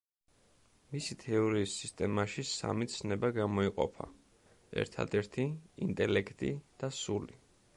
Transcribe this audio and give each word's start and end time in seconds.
მისი 0.93 1.17
თეორიის 1.23 1.75
სისტემაში 1.81 2.45
სამი 2.51 2.87
ცნება 2.93 3.31
გამოიყოფა: 3.35 4.09
ერთადერთი, 4.85 5.47
ინტელექტი 5.89 6.51
და 6.83 6.91
სული. 7.03 7.39